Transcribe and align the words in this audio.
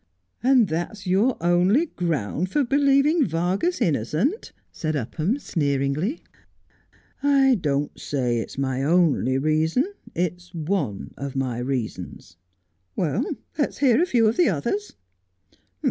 'And 0.51 0.67
that's 0.67 1.05
your 1.05 1.37
only 1.39 1.85
ground 1.85 2.49
for 2.49 2.63
believing 2.63 3.23
Vargas 3.23 3.79
innocent 3.79 4.51
1' 4.55 4.61
said 4.71 4.95
Upham 4.95 5.37
sneeringly.' 5.37 6.23
I 7.45 7.53
don't 7.53 7.99
say 7.99 8.39
it's 8.39 8.57
my 8.57 8.81
only 8.81 9.37
reason. 9.37 9.93
It's 10.15 10.55
one 10.55 11.13
of 11.17 11.35
my 11.35 11.59
reasons.'' 11.59 12.37
Let 12.97 13.27
us 13.59 13.77
hear 13.77 14.01
a 14.01 14.07
few 14.07 14.27
of 14.27 14.37
the 14.37 14.49
others.' 14.49 14.95